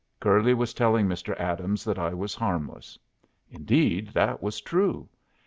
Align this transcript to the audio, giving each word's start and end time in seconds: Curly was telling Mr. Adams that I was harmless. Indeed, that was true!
Curly 0.19 0.55
was 0.55 0.73
telling 0.73 1.05
Mr. 1.07 1.39
Adams 1.39 1.83
that 1.83 1.99
I 1.99 2.11
was 2.15 2.33
harmless. 2.33 2.97
Indeed, 3.51 4.07
that 4.15 4.41
was 4.41 4.59
true! 4.59 5.07